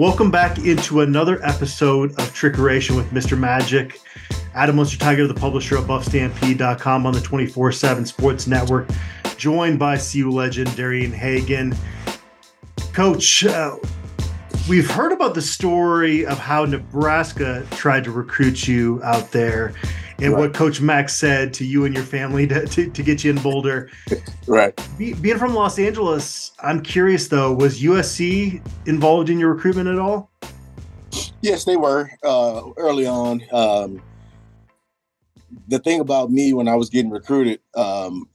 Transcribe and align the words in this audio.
Welcome 0.00 0.30
back 0.30 0.56
into 0.56 1.02
another 1.02 1.44
episode 1.44 2.12
of 2.12 2.32
Trickeration 2.34 2.96
with 2.96 3.10
Mr. 3.10 3.38
Magic. 3.38 4.00
Adam 4.54 4.76
Munsterteiger, 4.76 5.28
the 5.28 5.34
publisher 5.34 5.76
of 5.76 5.84
BuffStampede.com 5.84 7.04
on 7.04 7.12
the 7.12 7.20
24 7.20 7.70
7 7.70 8.06
Sports 8.06 8.46
Network, 8.46 8.88
joined 9.36 9.78
by 9.78 9.98
CU 9.98 10.30
legend 10.30 10.74
Darian 10.74 11.12
Hagan. 11.12 11.76
Coach, 12.94 13.44
uh, 13.44 13.76
we've 14.70 14.90
heard 14.90 15.12
about 15.12 15.34
the 15.34 15.42
story 15.42 16.24
of 16.24 16.38
how 16.38 16.64
Nebraska 16.64 17.66
tried 17.72 18.04
to 18.04 18.10
recruit 18.10 18.66
you 18.66 19.02
out 19.04 19.30
there 19.32 19.74
and 20.20 20.34
right. 20.34 20.40
what 20.40 20.54
Coach 20.54 20.80
Max 20.80 21.14
said 21.16 21.54
to 21.54 21.64
you 21.64 21.84
and 21.84 21.94
your 21.94 22.04
family 22.04 22.46
to, 22.46 22.66
to, 22.66 22.90
to 22.90 23.02
get 23.02 23.24
you 23.24 23.30
in 23.30 23.38
Boulder. 23.38 23.90
right. 24.46 24.78
Be, 24.98 25.14
being 25.14 25.38
from 25.38 25.54
Los 25.54 25.78
Angeles, 25.78 26.52
I'm 26.62 26.82
curious 26.82 27.28
though, 27.28 27.52
was 27.52 27.80
USC 27.80 28.62
involved 28.86 29.30
in 29.30 29.38
your 29.38 29.54
recruitment 29.54 29.88
at 29.88 29.98
all? 29.98 30.30
Yes, 31.40 31.64
they 31.64 31.76
were 31.76 32.10
uh, 32.22 32.62
early 32.76 33.06
on. 33.06 33.42
Um, 33.52 34.02
the 35.68 35.78
thing 35.78 36.00
about 36.00 36.30
me 36.30 36.52
when 36.52 36.68
I 36.68 36.74
was 36.74 36.90
getting 36.90 37.10
recruited 37.10 37.60
um, 37.74 38.28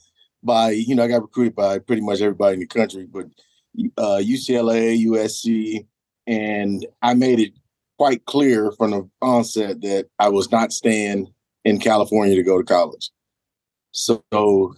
by, 0.43 0.71
you 0.71 0.95
know, 0.95 1.04
I 1.04 1.07
got 1.07 1.21
recruited 1.21 1.55
by 1.55 1.79
pretty 1.79 2.02
much 2.02 2.21
everybody 2.21 2.55
in 2.55 2.59
the 2.62 2.67
country, 2.67 3.05
but 3.05 3.27
uh, 3.98 4.21
UCLA, 4.21 5.05
USC, 5.05 5.85
and 6.26 6.85
I 7.02 7.13
made 7.13 7.40
it 7.40 7.54
quite 7.98 8.26
clear 8.26 8.71
from 8.71 8.91
the 8.91 9.09
onset 9.21 9.81
that 9.81 10.07
I 10.20 10.29
was 10.29 10.52
not 10.52 10.73
staying 10.73 11.31
in 11.66 11.80
California 11.80 12.36
to 12.36 12.44
go 12.44 12.58
to 12.58 12.64
college. 12.64 13.12
So, 13.92 14.24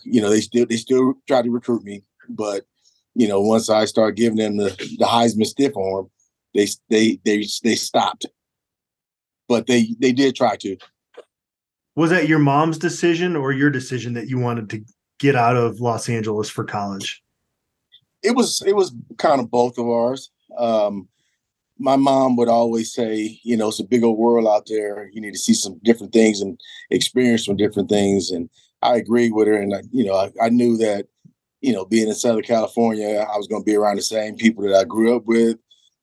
you 0.03 0.21
know, 0.21 0.29
they 0.29 0.41
still 0.41 0.65
they 0.65 0.77
still 0.77 1.13
try 1.27 1.41
to 1.41 1.51
recruit 1.51 1.83
me, 1.83 2.03
but 2.29 2.63
you 3.13 3.27
know, 3.27 3.41
once 3.41 3.69
I 3.69 3.85
start 3.85 4.15
giving 4.15 4.37
them 4.37 4.57
the, 4.57 4.69
the 4.99 5.05
Heisman 5.05 5.45
stiff 5.45 5.75
arm, 5.75 6.09
they 6.53 6.67
they 6.89 7.19
they 7.25 7.45
they 7.63 7.75
stopped. 7.75 8.25
But 9.47 9.67
they 9.67 9.95
they 9.99 10.11
did 10.11 10.35
try 10.35 10.55
to. 10.57 10.77
Was 11.95 12.11
that 12.11 12.27
your 12.27 12.39
mom's 12.39 12.77
decision 12.77 13.35
or 13.35 13.51
your 13.51 13.71
decision 13.71 14.13
that 14.13 14.27
you 14.27 14.37
wanted 14.37 14.69
to 14.69 14.83
get 15.19 15.35
out 15.35 15.55
of 15.55 15.79
Los 15.79 16.09
Angeles 16.09 16.47
for 16.47 16.63
college? 16.63 17.23
It 18.21 18.35
was 18.35 18.61
it 18.65 18.75
was 18.75 18.93
kind 19.17 19.41
of 19.41 19.49
both 19.49 19.79
of 19.79 19.87
ours. 19.87 20.29
Um, 20.57 21.07
my 21.79 21.95
mom 21.95 22.35
would 22.35 22.49
always 22.49 22.93
say, 22.93 23.39
you 23.43 23.57
know, 23.57 23.69
it's 23.69 23.79
a 23.79 23.83
big 23.83 24.03
old 24.03 24.17
world 24.17 24.47
out 24.47 24.67
there. 24.67 25.09
You 25.13 25.21
need 25.21 25.33
to 25.33 25.39
see 25.39 25.53
some 25.53 25.79
different 25.83 26.13
things 26.13 26.41
and 26.41 26.59
experience 26.89 27.45
some 27.45 27.57
different 27.57 27.89
things. 27.89 28.31
And 28.31 28.49
I 28.81 28.95
agreed 28.97 29.33
with 29.33 29.47
her. 29.47 29.59
And, 29.59 29.73
I, 29.73 29.81
you 29.91 30.05
know, 30.05 30.15
I, 30.15 30.31
I 30.41 30.49
knew 30.49 30.77
that, 30.77 31.07
you 31.61 31.73
know, 31.73 31.85
being 31.85 32.07
in 32.07 32.15
Southern 32.15 32.43
California, 32.43 33.25
I 33.31 33.37
was 33.37 33.47
going 33.47 33.61
to 33.61 33.65
be 33.65 33.75
around 33.75 33.97
the 33.97 34.03
same 34.03 34.35
people 34.35 34.63
that 34.63 34.75
I 34.75 34.83
grew 34.83 35.15
up 35.15 35.25
with, 35.25 35.57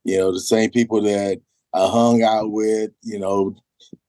you 0.04 0.18
know, 0.18 0.32
the 0.32 0.40
same 0.40 0.70
people 0.70 1.00
that 1.02 1.40
I 1.72 1.86
hung 1.88 2.22
out 2.22 2.50
with, 2.52 2.90
you 3.02 3.18
know, 3.18 3.56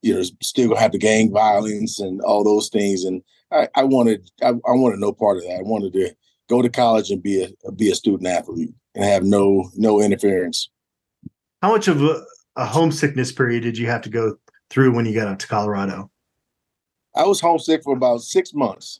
you 0.01 0.13
know, 0.13 0.23
still 0.41 0.69
gonna 0.69 0.79
have 0.79 0.91
the 0.91 0.97
gang 0.97 1.31
violence 1.31 1.99
and 1.99 2.21
all 2.21 2.43
those 2.43 2.69
things. 2.69 3.03
And 3.03 3.21
I, 3.51 3.67
I 3.75 3.83
wanted, 3.83 4.29
I, 4.41 4.49
I 4.49 4.71
wanted 4.71 4.99
no 4.99 5.11
part 5.11 5.37
of 5.37 5.43
that. 5.43 5.59
I 5.59 5.63
wanted 5.63 5.93
to 5.93 6.15
go 6.49 6.61
to 6.61 6.69
college 6.69 7.09
and 7.09 7.23
be 7.23 7.43
a 7.43 7.71
be 7.71 7.91
a 7.91 7.95
student 7.95 8.27
athlete 8.27 8.73
and 8.93 9.03
have 9.03 9.23
no 9.23 9.69
no 9.75 10.01
interference. 10.01 10.69
How 11.65 11.71
much 11.71 11.87
of 11.87 12.03
a, 12.03 12.23
a 12.57 12.63
homesickness 12.63 13.31
period 13.31 13.63
did 13.63 13.75
you 13.75 13.87
have 13.87 14.03
to 14.03 14.09
go 14.11 14.37
through 14.69 14.93
when 14.93 15.07
you 15.07 15.15
got 15.15 15.27
out 15.27 15.39
to 15.39 15.47
Colorado? 15.47 16.11
I 17.15 17.23
was 17.23 17.41
homesick 17.41 17.81
for 17.81 17.95
about 17.95 18.21
six 18.21 18.53
months. 18.53 18.99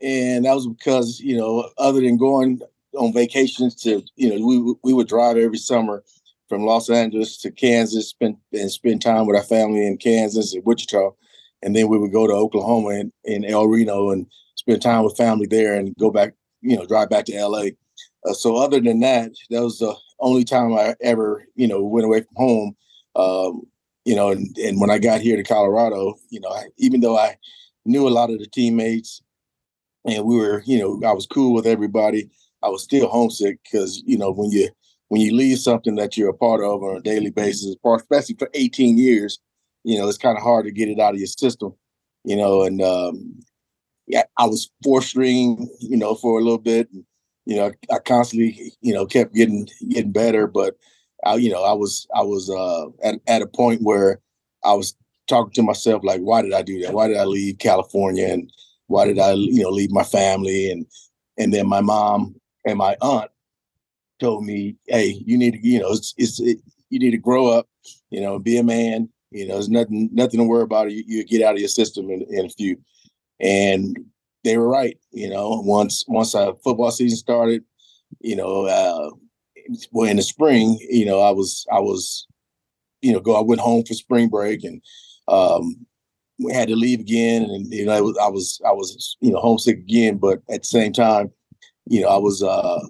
And 0.00 0.44
that 0.44 0.56
was 0.56 0.66
because, 0.66 1.20
you 1.20 1.36
know, 1.36 1.70
other 1.78 2.00
than 2.00 2.16
going 2.16 2.60
on 2.98 3.12
vacations 3.12 3.76
to, 3.82 4.02
you 4.16 4.28
know, 4.28 4.44
we 4.44 4.74
we 4.82 4.92
would 4.92 5.06
drive 5.06 5.36
every 5.36 5.56
summer 5.56 6.02
from 6.48 6.64
Los 6.64 6.90
Angeles 6.90 7.38
to 7.42 7.52
Kansas, 7.52 8.08
spend 8.08 8.38
and 8.52 8.68
spend 8.68 9.00
time 9.00 9.26
with 9.26 9.36
our 9.36 9.44
family 9.44 9.86
in 9.86 9.98
Kansas 9.98 10.54
and 10.54 10.64
Wichita. 10.64 11.12
And 11.62 11.76
then 11.76 11.86
we 11.86 11.96
would 11.96 12.12
go 12.12 12.26
to 12.26 12.32
Oklahoma 12.32 12.88
and 12.88 13.12
in 13.22 13.44
El 13.44 13.68
Reno 13.68 14.10
and 14.10 14.26
spend 14.56 14.82
time 14.82 15.04
with 15.04 15.16
family 15.16 15.46
there 15.46 15.74
and 15.74 15.94
go 15.96 16.10
back, 16.10 16.34
you 16.60 16.76
know, 16.76 16.86
drive 16.86 17.08
back 17.08 17.26
to 17.26 17.40
LA. 17.40 17.66
Uh, 18.28 18.32
so 18.32 18.56
other 18.56 18.80
than 18.80 18.98
that, 18.98 19.30
that 19.50 19.62
was 19.62 19.78
the 19.78 19.94
only 20.22 20.44
time 20.44 20.72
I 20.72 20.94
ever, 21.00 21.44
you 21.54 21.68
know, 21.68 21.82
went 21.82 22.06
away 22.06 22.22
from 22.22 22.36
home. 22.36 22.76
Um, 23.14 23.62
you 24.04 24.16
know, 24.16 24.30
and, 24.30 24.56
and 24.58 24.80
when 24.80 24.90
I 24.90 24.98
got 24.98 25.20
here 25.20 25.36
to 25.36 25.42
Colorado, 25.42 26.14
you 26.30 26.40
know, 26.40 26.48
I, 26.48 26.64
even 26.78 27.00
though 27.00 27.16
I 27.16 27.36
knew 27.84 28.08
a 28.08 28.10
lot 28.10 28.30
of 28.30 28.38
the 28.38 28.46
teammates 28.46 29.22
and 30.04 30.24
we 30.24 30.36
were, 30.36 30.62
you 30.66 30.78
know, 30.78 31.08
I 31.08 31.12
was 31.12 31.26
cool 31.26 31.52
with 31.52 31.66
everybody, 31.66 32.30
I 32.62 32.68
was 32.68 32.82
still 32.82 33.08
homesick 33.08 33.58
because, 33.62 34.02
you 34.06 34.18
know, 34.18 34.32
when 34.32 34.50
you 34.50 34.70
when 35.08 35.20
you 35.20 35.34
leave 35.34 35.58
something 35.58 35.96
that 35.96 36.16
you're 36.16 36.30
a 36.30 36.34
part 36.34 36.62
of 36.62 36.82
on 36.82 36.96
a 36.96 37.00
daily 37.02 37.30
basis, 37.30 37.76
especially 37.84 38.34
for 38.38 38.48
18 38.54 38.96
years, 38.96 39.38
you 39.84 39.98
know, 39.98 40.08
it's 40.08 40.16
kind 40.16 40.38
of 40.38 40.42
hard 40.42 40.64
to 40.64 40.72
get 40.72 40.88
it 40.88 40.98
out 40.98 41.12
of 41.12 41.20
your 41.20 41.26
system, 41.26 41.74
you 42.24 42.34
know, 42.34 42.62
and 42.62 42.80
um, 42.80 43.38
yeah, 44.06 44.22
I 44.38 44.46
was 44.46 44.70
four 44.82 45.02
string, 45.02 45.68
you 45.80 45.96
know, 45.96 46.14
for 46.14 46.38
a 46.38 46.42
little 46.42 46.58
bit. 46.58 46.88
And, 46.92 47.04
you 47.44 47.56
know, 47.56 47.72
I 47.90 47.98
constantly, 47.98 48.72
you 48.80 48.94
know, 48.94 49.06
kept 49.06 49.34
getting 49.34 49.68
getting 49.88 50.12
better, 50.12 50.46
but 50.46 50.76
I, 51.24 51.36
you 51.36 51.50
know, 51.50 51.62
I 51.62 51.72
was 51.72 52.06
I 52.14 52.22
was 52.22 52.50
uh, 52.50 52.86
at 53.06 53.20
at 53.26 53.42
a 53.42 53.46
point 53.46 53.82
where 53.82 54.20
I 54.64 54.74
was 54.74 54.94
talking 55.28 55.52
to 55.54 55.62
myself 55.62 56.02
like, 56.04 56.20
why 56.20 56.42
did 56.42 56.52
I 56.52 56.62
do 56.62 56.80
that? 56.82 56.92
Why 56.92 57.08
did 57.08 57.16
I 57.16 57.24
leave 57.24 57.58
California 57.58 58.26
and 58.26 58.50
why 58.86 59.06
did 59.06 59.18
I, 59.18 59.32
you 59.32 59.62
know, 59.62 59.70
leave 59.70 59.90
my 59.90 60.04
family 60.04 60.70
and 60.70 60.86
and 61.38 61.52
then 61.52 61.68
my 61.68 61.80
mom 61.80 62.34
and 62.66 62.78
my 62.78 62.96
aunt 63.00 63.30
told 64.20 64.44
me, 64.44 64.76
hey, 64.86 65.20
you 65.24 65.36
need 65.36 65.54
to, 65.54 65.66
you 65.66 65.80
know, 65.80 65.92
it's, 65.92 66.14
it's 66.16 66.40
it, 66.40 66.58
you 66.90 66.98
need 66.98 67.10
to 67.10 67.18
grow 67.18 67.48
up, 67.48 67.68
you 68.10 68.20
know, 68.20 68.38
be 68.38 68.58
a 68.58 68.62
man. 68.62 69.08
You 69.30 69.48
know, 69.48 69.54
there's 69.54 69.70
nothing 69.70 70.10
nothing 70.12 70.38
to 70.38 70.44
worry 70.44 70.62
about. 70.62 70.92
You, 70.92 71.02
you 71.06 71.24
get 71.24 71.42
out 71.42 71.54
of 71.54 71.60
your 71.60 71.68
system 71.68 72.10
in, 72.10 72.26
in 72.28 72.46
a 72.46 72.50
few. 72.50 72.76
And 73.40 73.98
they 74.44 74.58
were 74.58 74.68
right. 74.68 74.98
You 75.10 75.30
know, 75.30 75.62
once 75.64 76.04
once 76.08 76.34
our 76.34 76.54
football 76.64 76.90
season 76.90 77.18
started, 77.18 77.64
you 78.20 78.36
know, 78.36 78.66
uh, 78.66 79.10
well 79.92 80.10
in 80.10 80.16
the 80.16 80.22
spring, 80.22 80.78
you 80.80 81.06
know, 81.06 81.20
I 81.20 81.30
was 81.30 81.66
I 81.72 81.80
was, 81.80 82.26
you 83.00 83.12
know, 83.12 83.20
go. 83.20 83.34
I 83.34 83.42
went 83.42 83.60
home 83.60 83.84
for 83.84 83.94
spring 83.94 84.28
break 84.28 84.64
and 84.64 84.82
um, 85.28 85.86
we 86.38 86.52
had 86.52 86.68
to 86.68 86.76
leave 86.76 87.00
again, 87.00 87.42
and 87.42 87.72
you 87.72 87.86
know, 87.86 87.92
I 87.92 88.00
was 88.00 88.18
I 88.18 88.28
was 88.28 88.60
I 88.66 88.72
was 88.72 89.16
you 89.20 89.32
know 89.32 89.40
homesick 89.40 89.78
again. 89.78 90.18
But 90.18 90.42
at 90.50 90.62
the 90.62 90.66
same 90.66 90.92
time, 90.92 91.30
you 91.86 92.00
know, 92.00 92.08
I 92.08 92.18
was 92.18 92.42
uh, 92.42 92.80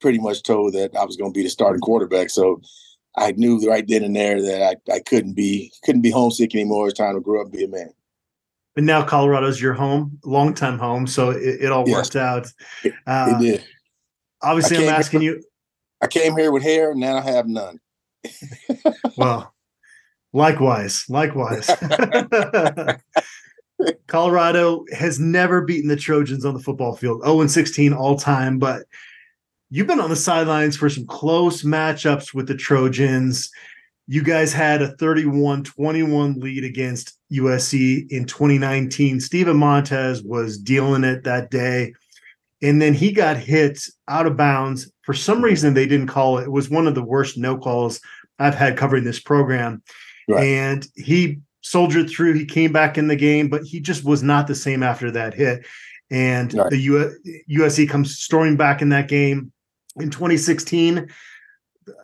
pretty 0.00 0.18
much 0.18 0.42
told 0.42 0.74
that 0.74 0.94
I 0.96 1.04
was 1.04 1.16
going 1.16 1.32
to 1.32 1.38
be 1.38 1.42
the 1.42 1.50
starting 1.50 1.80
quarterback. 1.80 2.30
So 2.30 2.60
I 3.16 3.32
knew 3.32 3.58
right 3.68 3.86
then 3.86 4.04
and 4.04 4.16
there 4.16 4.42
that 4.42 4.62
I, 4.62 4.92
I 4.94 5.00
couldn't 5.00 5.34
be 5.34 5.72
couldn't 5.84 6.02
be 6.02 6.10
homesick 6.10 6.54
anymore. 6.54 6.88
It's 6.88 6.98
time 6.98 7.14
to 7.14 7.20
grow 7.20 7.40
up 7.40 7.46
and 7.46 7.52
be 7.52 7.64
a 7.64 7.68
man 7.68 7.92
but 8.74 8.84
now 8.84 9.04
Colorado's 9.04 9.60
your 9.60 9.74
home, 9.74 10.18
long 10.24 10.54
time 10.54 10.78
home, 10.78 11.06
so 11.06 11.30
it, 11.30 11.62
it 11.62 11.72
all 11.72 11.86
yes. 11.86 11.96
worked 11.96 12.16
out. 12.16 12.46
Uh, 13.06 13.34
it 13.36 13.42
did. 13.42 13.64
Obviously, 14.42 14.78
I'm 14.78 14.94
asking 14.94 15.20
here, 15.20 15.36
you. 15.36 15.44
I 16.00 16.06
came 16.06 16.36
here 16.36 16.50
with 16.50 16.62
hair, 16.62 16.92
and 16.92 17.00
now 17.00 17.16
I 17.18 17.20
have 17.20 17.46
none. 17.46 17.78
well, 19.16 19.54
likewise, 20.32 21.04
likewise. 21.08 21.70
Colorado 24.06 24.84
has 24.92 25.18
never 25.18 25.62
beaten 25.62 25.88
the 25.88 25.96
Trojans 25.96 26.44
on 26.44 26.54
the 26.54 26.60
football 26.60 26.96
field. 26.96 27.22
0 27.22 27.40
and 27.40 27.50
16 27.50 27.92
all 27.92 28.16
time, 28.16 28.58
but 28.58 28.84
you've 29.70 29.86
been 29.86 30.00
on 30.00 30.10
the 30.10 30.16
sidelines 30.16 30.76
for 30.76 30.88
some 30.88 31.06
close 31.06 31.62
matchups 31.62 32.32
with 32.34 32.46
the 32.46 32.56
Trojans. 32.56 33.50
You 34.08 34.22
guys 34.22 34.52
had 34.52 34.82
a 34.82 34.96
31 34.96 35.64
21 35.64 36.40
lead 36.40 36.64
against 36.64 37.16
USC 37.32 38.10
in 38.10 38.26
2019. 38.26 39.20
Steven 39.20 39.56
Montez 39.56 40.22
was 40.22 40.58
dealing 40.58 41.04
it 41.04 41.24
that 41.24 41.50
day. 41.50 41.94
And 42.62 42.80
then 42.80 42.94
he 42.94 43.12
got 43.12 43.36
hit 43.36 43.80
out 44.08 44.26
of 44.26 44.36
bounds. 44.36 44.90
For 45.02 45.14
some 45.14 45.42
reason, 45.42 45.74
they 45.74 45.86
didn't 45.86 46.06
call 46.08 46.38
it. 46.38 46.44
It 46.44 46.52
was 46.52 46.70
one 46.70 46.86
of 46.86 46.94
the 46.94 47.02
worst 47.02 47.36
no 47.36 47.58
calls 47.58 48.00
I've 48.38 48.54
had 48.54 48.76
covering 48.76 49.04
this 49.04 49.20
program. 49.20 49.82
Right. 50.28 50.44
And 50.44 50.86
he 50.94 51.40
soldiered 51.62 52.10
through. 52.10 52.34
He 52.34 52.44
came 52.44 52.72
back 52.72 52.98
in 52.98 53.08
the 53.08 53.16
game, 53.16 53.48
but 53.48 53.62
he 53.62 53.80
just 53.80 54.04
was 54.04 54.22
not 54.22 54.46
the 54.46 54.54
same 54.54 54.82
after 54.82 55.10
that 55.10 55.34
hit. 55.34 55.66
And 56.10 56.52
right. 56.54 56.70
the 56.70 56.78
U- 56.78 57.18
USC 57.50 57.88
comes 57.88 58.18
storming 58.18 58.56
back 58.56 58.82
in 58.82 58.90
that 58.90 59.08
game. 59.08 59.52
In 59.96 60.10
2016, 60.10 61.08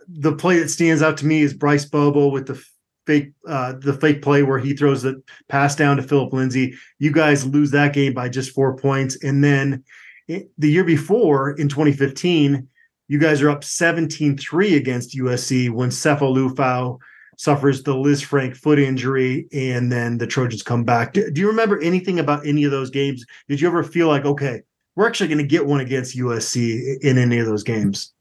the 0.09 0.35
play 0.35 0.59
that 0.59 0.69
stands 0.69 1.03
out 1.03 1.17
to 1.19 1.27
me 1.27 1.43
is 1.43 1.55
Bryce 1.55 1.85
Bobo 1.85 2.29
with 2.29 2.47
the 2.47 2.63
fake 3.07 3.33
uh, 3.47 3.73
the 3.81 3.95
fake 3.95 4.23
play 4.23 4.43
where 4.43 4.59
he 4.59 4.75
throws 4.75 5.03
the 5.03 5.23
pass 5.49 5.75
down 5.75 5.97
to 5.97 6.03
Phillip 6.03 6.33
Lindsay. 6.33 6.75
You 6.99 7.13
guys 7.13 7.47
lose 7.47 7.71
that 7.71 7.95
game 7.95 8.15
by 8.15 8.29
just 8.29 8.55
four 8.55 8.77
points, 8.77 9.23
and 9.23 9.43
then 9.43 9.85
the 10.29 10.71
year 10.71 10.85
before 10.85 11.53
in 11.53 11.69
2015, 11.69 12.69
you 13.09 13.19
guys 13.19 13.41
are 13.41 13.49
up 13.49 13.63
17-3 13.63 14.77
against 14.77 15.17
USC 15.17 15.71
when 15.71 15.89
Sefo 15.89 16.35
Liufau 16.35 16.99
suffers 17.39 17.83
the 17.83 17.95
Lisfranc 17.95 18.57
foot 18.57 18.79
injury, 18.79 19.49
and 19.53 19.91
then 19.91 20.19
the 20.19 20.27
Trojans 20.27 20.63
come 20.63 20.85
back. 20.85 21.15
Do, 21.15 21.31
do 21.31 21.41
you 21.41 21.47
remember 21.47 21.81
anything 21.81 22.19
about 22.19 22.47
any 22.47 22.65
of 22.65 22.71
those 22.71 22.91
games? 22.91 23.25
Did 23.49 23.61
you 23.61 23.69
ever 23.69 23.83
feel 23.83 24.09
like, 24.09 24.27
okay, 24.27 24.63
we're 24.97 25.07
actually 25.07 25.29
going 25.29 25.39
to 25.39 25.45
get 25.45 25.65
one 25.65 25.81
against 25.81 26.19
USC 26.19 26.99
in 27.01 27.17
any 27.17 27.39
of 27.39 27.47
those 27.47 27.63
games? 27.63 28.13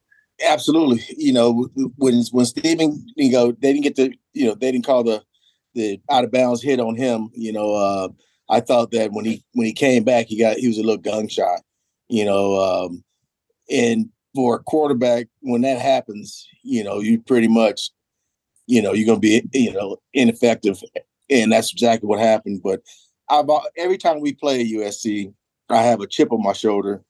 Absolutely. 0.45 1.03
You 1.17 1.33
know, 1.33 1.67
when 1.97 2.21
when 2.31 2.45
Steven, 2.45 3.05
you 3.15 3.31
know, 3.31 3.51
they 3.53 3.73
didn't 3.73 3.83
get 3.83 3.95
the, 3.95 4.13
you 4.33 4.45
know, 4.45 4.55
they 4.55 4.71
didn't 4.71 4.85
call 4.85 5.03
the 5.03 5.23
the 5.73 5.99
out 6.11 6.23
of 6.23 6.31
bounds 6.31 6.61
hit 6.61 6.79
on 6.79 6.95
him. 6.95 7.29
You 7.33 7.51
know, 7.53 7.73
uh, 7.73 8.09
I 8.49 8.59
thought 8.59 8.91
that 8.91 9.11
when 9.11 9.25
he 9.25 9.43
when 9.53 9.65
he 9.65 9.73
came 9.73 10.03
back, 10.03 10.27
he 10.27 10.37
got 10.37 10.57
he 10.57 10.67
was 10.67 10.77
a 10.77 10.81
little 10.83 10.97
gun 10.97 11.27
shy. 11.27 11.57
You 12.09 12.25
know, 12.25 12.55
um, 12.55 13.03
and 13.69 14.09
for 14.35 14.57
a 14.57 14.63
quarterback, 14.63 15.27
when 15.41 15.61
that 15.61 15.79
happens, 15.81 16.47
you 16.63 16.83
know, 16.83 16.99
you 16.99 17.19
pretty 17.21 17.47
much, 17.47 17.91
you 18.67 18.81
know, 18.81 18.93
you're 18.93 19.07
gonna 19.07 19.19
be, 19.19 19.43
you 19.53 19.73
know, 19.73 19.97
ineffective, 20.13 20.81
and 21.29 21.51
that's 21.51 21.71
exactly 21.73 22.07
what 22.07 22.19
happened. 22.19 22.61
But 22.63 22.81
I've 23.29 23.47
every 23.77 23.97
time 23.97 24.21
we 24.21 24.33
play 24.33 24.63
USC, 24.63 25.33
I 25.69 25.83
have 25.83 26.01
a 26.01 26.07
chip 26.07 26.31
on 26.31 26.43
my 26.43 26.53
shoulder 26.53 27.03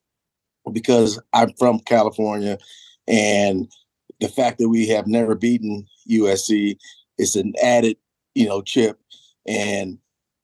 because 0.72 1.20
I'm 1.34 1.54
from 1.58 1.80
California 1.80 2.58
and 3.08 3.68
the 4.20 4.30
fact 4.30 4.58
that 4.60 4.70
we 4.70 4.88
have 4.88 5.08
never 5.08 5.36
beaten 5.36 5.86
USC 6.10 6.78
is 7.18 7.36
an 7.36 7.54
added, 7.62 7.98
you 8.36 8.48
know, 8.48 8.62
chip. 8.62 9.00
And 9.48 9.98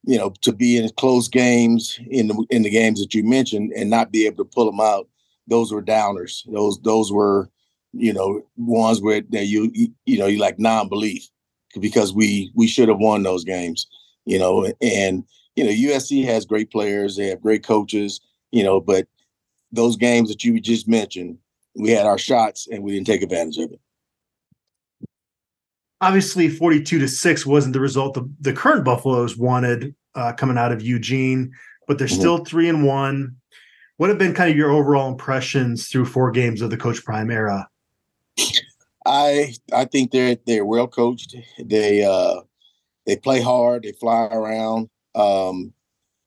you 0.06 0.18
know, 0.18 0.34
to 0.42 0.52
be 0.52 0.78
in 0.78 0.90
close 0.98 1.28
games 1.28 2.00
in 2.10 2.28
the 2.28 2.46
in 2.50 2.64
the 2.64 2.70
games 2.70 3.00
that 3.00 3.14
you 3.14 3.24
mentioned 3.24 3.72
and 3.74 3.90
not 3.90 4.12
be 4.12 4.26
able 4.26 4.44
to 4.44 4.50
pull 4.50 4.66
them 4.66 4.82
out, 4.82 5.08
those 5.48 5.72
were 5.72 5.82
downers. 5.82 6.42
Those 6.52 6.80
those 6.82 7.12
were, 7.12 7.50
you 7.94 8.14
know, 8.14 8.42
ones 8.58 9.02
where 9.02 9.22
that 9.30 9.46
you 9.46 9.72
you 10.06 10.18
know 10.18 10.28
you 10.28 10.40
like 10.40 10.60
non-belief 10.60 11.28
because 11.80 12.14
we 12.14 12.52
we 12.54 12.68
should 12.68 12.90
have 12.90 13.00
won 13.00 13.24
those 13.24 13.44
games, 13.44 13.88
you 14.26 14.38
know, 14.38 14.72
and 14.82 15.24
you 15.56 15.64
know 15.64 15.72
USC 15.72 16.26
has 16.26 16.46
great 16.46 16.70
players, 16.70 17.16
they 17.16 17.28
have 17.28 17.42
great 17.42 17.64
coaches, 17.64 18.20
you 18.52 18.64
know, 18.64 18.82
but 18.82 19.08
those 19.72 19.96
games 19.96 20.30
that 20.30 20.44
you 20.44 20.60
just 20.60 20.88
mentioned, 20.88 21.38
we 21.76 21.92
had 21.92 22.06
our 22.06 22.18
shots 22.18 22.68
and 22.72 22.84
we 22.84 22.94
didn't 22.94 23.08
take 23.08 23.22
advantage 23.22 23.58
of 23.58 23.72
it. 23.72 23.80
Obviously, 26.02 26.50
42 26.50 27.00
to 27.00 27.08
6 27.08 27.46
wasn't 27.46 27.74
the 27.74 27.80
result 27.80 28.14
the, 28.14 28.30
the 28.42 28.54
current 28.54 28.84
Buffaloes 28.84 29.38
wanted 29.38 29.96
uh, 30.16 30.34
coming 30.34 30.58
out 30.58 30.72
of 30.72 30.82
Eugene, 30.82 31.52
but 31.88 31.98
they're 31.98 32.08
mm-hmm. 32.08 32.20
still 32.20 32.46
three 32.46 32.68
and 32.68 32.86
one. 32.86 33.36
What 33.98 34.10
have 34.10 34.18
been 34.18 34.34
kind 34.34 34.52
of 34.52 34.58
your 34.58 34.72
overall 34.72 35.10
impressions 35.10 35.88
through 35.88 36.06
four 36.06 36.32
games 36.32 36.62
of 36.62 36.70
the 36.70 36.78
Coach 36.78 37.04
Prime 37.06 37.32
era? 37.32 37.70
I 39.06 39.54
I 39.72 39.86
think 39.86 40.12
they're 40.12 40.38
they're 40.48 40.66
well 40.66 40.88
coached. 40.88 41.36
They 41.60 42.04
uh 42.04 42.42
they 43.06 43.18
play 43.18 43.42
hard, 43.42 43.84
they 43.84 43.92
fly 43.92 44.28
around. 44.32 44.90
Um, 45.16 45.74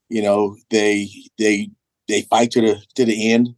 you 0.09 0.23
know, 0.23 0.57
they 0.71 1.11
they 1.39 1.71
they 2.09 2.23
fight 2.23 2.51
to 2.53 2.61
the 2.61 2.83
to 2.95 3.05
the 3.05 3.33
end. 3.33 3.55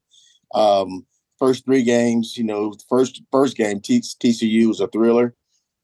Um, 0.55 1.07
first 1.39 1.65
three 1.65 1.83
games, 1.83 2.37
you 2.37 2.45
know, 2.45 2.75
first 2.89 3.23
first 3.31 3.57
game 3.57 3.81
T- 3.81 4.01
TCU 4.01 4.69
was 4.69 4.81
a 4.81 4.89
thriller. 4.89 5.35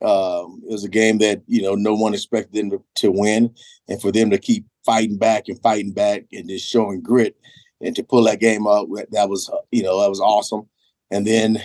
Um, 0.03 0.61
it 0.69 0.73
was 0.73 0.85
a 0.85 0.89
game 0.89 1.19
that 1.19 1.43
you 1.47 1.63
know 1.63 1.75
no 1.75 1.95
one 1.95 2.15
expected 2.15 2.55
them 2.55 2.71
to, 2.71 2.85
to 2.97 3.11
win, 3.11 3.55
and 3.89 4.01
for 4.01 4.13
them 4.13 4.31
to 4.31 4.39
keep 4.39 4.67
fighting 4.85 5.17
back 5.17 5.49
and 5.49 5.61
fighting 5.63 5.93
back 5.93 6.25
and 6.33 6.49
just 6.49 6.69
showing 6.69 7.01
grit 7.01 7.37
and 7.81 7.97
to 7.97 8.03
pull 8.03 8.25
that 8.25 8.41
game 8.41 8.67
out, 8.67 8.89
that 9.13 9.29
was 9.29 9.51
you 9.71 9.83
know 9.83 10.01
that 10.01 10.11
was 10.11 10.21
awesome. 10.21 10.69
And 11.11 11.27
then 11.27 11.63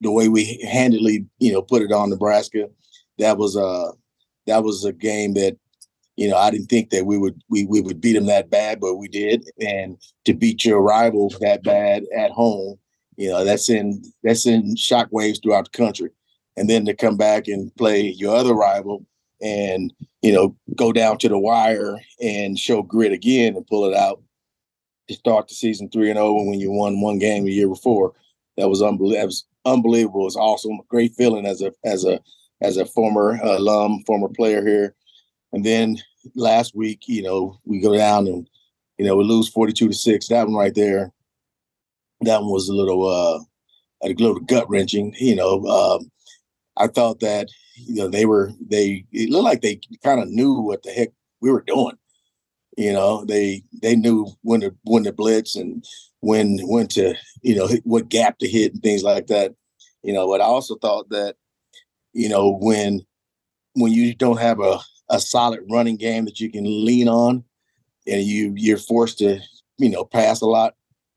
the 0.00 0.10
way 0.10 0.28
we 0.28 0.60
handily 0.68 1.26
you 1.38 1.52
know 1.52 1.62
put 1.62 1.82
it 1.82 1.92
on 1.92 2.10
Nebraska, 2.10 2.68
that 3.18 3.38
was 3.38 3.56
a 3.56 3.64
uh, 3.64 3.92
that 4.46 4.64
was 4.64 4.84
a 4.84 4.92
game 4.92 5.34
that 5.34 5.56
you 6.16 6.28
know, 6.28 6.36
I 6.36 6.50
didn't 6.50 6.68
think 6.68 6.90
that 6.90 7.04
we 7.06 7.18
would 7.18 7.40
we 7.48 7.66
we 7.66 7.80
would 7.80 8.00
beat 8.00 8.14
them 8.14 8.26
that 8.26 8.50
bad, 8.50 8.80
but 8.80 8.96
we 8.96 9.08
did. 9.08 9.48
And 9.60 9.98
to 10.24 10.34
beat 10.34 10.64
your 10.64 10.80
rival 10.80 11.32
that 11.40 11.62
bad 11.62 12.04
at 12.16 12.30
home, 12.30 12.78
you 13.16 13.28
know, 13.28 13.44
that's 13.44 13.68
in 13.68 14.02
that's 14.22 14.46
in 14.46 14.74
shockwaves 14.74 15.42
throughout 15.42 15.70
the 15.70 15.76
country. 15.76 16.10
And 16.56 16.70
then 16.70 16.86
to 16.86 16.94
come 16.94 17.16
back 17.16 17.48
and 17.48 17.74
play 17.76 18.00
your 18.00 18.34
other 18.34 18.54
rival 18.54 19.04
and 19.42 19.92
you 20.22 20.32
know 20.32 20.56
go 20.76 20.92
down 20.92 21.18
to 21.18 21.28
the 21.28 21.38
wire 21.38 22.00
and 22.22 22.58
show 22.58 22.82
grit 22.82 23.12
again 23.12 23.54
and 23.54 23.66
pull 23.66 23.84
it 23.84 23.94
out 23.94 24.22
to 25.08 25.14
start 25.14 25.48
the 25.48 25.54
season 25.54 25.90
three 25.90 26.08
and 26.08 26.16
zero 26.16 26.28
oh 26.28 26.44
when 26.44 26.58
you 26.58 26.70
won 26.70 27.00
one 27.00 27.18
game 27.18 27.44
the 27.44 27.52
year 27.52 27.68
before. 27.68 28.12
That 28.56 28.68
was 28.68 28.82
unbelievable. 28.82 29.20
That 29.20 29.26
was 29.26 29.44
unbelievable. 29.66 30.28
Awesome. 30.38 30.80
Great 30.88 31.14
feeling 31.14 31.46
as 31.46 31.60
a 31.62 31.72
as 31.84 32.04
a 32.04 32.20
as 32.62 32.78
a 32.78 32.86
former 32.86 33.38
alum, 33.42 34.02
former 34.06 34.28
player 34.28 34.66
here 34.66 34.94
and 35.52 35.64
then 35.64 35.96
last 36.34 36.74
week, 36.74 37.08
you 37.08 37.22
know, 37.22 37.58
we 37.64 37.80
go 37.80 37.96
down 37.96 38.26
and 38.26 38.48
you 38.98 39.06
know 39.06 39.16
we 39.16 39.24
lose 39.24 39.48
forty 39.48 39.72
two 39.72 39.88
to 39.88 39.94
six. 39.94 40.28
That 40.28 40.46
one 40.46 40.54
right 40.54 40.74
there, 40.74 41.12
that 42.22 42.40
one 42.40 42.50
was 42.50 42.68
a 42.68 42.74
little 42.74 43.06
uh 43.06 43.40
a 44.02 44.08
little 44.08 44.40
gut 44.40 44.68
wrenching. 44.68 45.14
You 45.18 45.36
know, 45.36 45.64
um, 45.66 46.10
I 46.76 46.86
thought 46.88 47.20
that 47.20 47.48
you 47.74 47.96
know 47.96 48.08
they 48.08 48.26
were 48.26 48.52
they 48.60 49.04
it 49.12 49.30
looked 49.30 49.44
like 49.44 49.62
they 49.62 49.80
kind 50.02 50.20
of 50.20 50.28
knew 50.28 50.54
what 50.54 50.82
the 50.82 50.90
heck 50.90 51.08
we 51.40 51.50
were 51.50 51.64
doing. 51.66 51.96
You 52.76 52.92
know, 52.92 53.24
they 53.24 53.62
they 53.82 53.96
knew 53.96 54.26
when 54.42 54.60
to 54.60 54.74
when 54.84 55.04
to 55.04 55.12
blitz 55.12 55.56
and 55.56 55.84
when 56.20 56.58
when 56.62 56.88
to 56.88 57.14
you 57.42 57.56
know 57.56 57.68
what 57.84 58.08
gap 58.08 58.38
to 58.38 58.48
hit 58.48 58.74
and 58.74 58.82
things 58.82 59.02
like 59.02 59.28
that. 59.28 59.54
You 60.02 60.12
know, 60.12 60.28
but 60.28 60.40
I 60.40 60.44
also 60.44 60.76
thought 60.76 61.08
that 61.10 61.36
you 62.12 62.28
know 62.28 62.58
when 62.60 63.00
when 63.74 63.92
you 63.92 64.14
don't 64.14 64.40
have 64.40 64.60
a 64.60 64.78
a 65.08 65.20
solid 65.20 65.60
running 65.70 65.96
game 65.96 66.24
that 66.24 66.40
you 66.40 66.50
can 66.50 66.64
lean 66.64 67.08
on, 67.08 67.44
and 68.06 68.22
you 68.22 68.52
you're 68.56 68.76
forced 68.76 69.18
to 69.18 69.40
you 69.78 69.88
know 69.88 70.04
pass 70.04 70.42
a 70.42 70.46
lot, 70.46 70.74